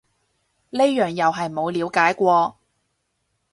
[0.71, 2.57] 呢樣又係冇了解過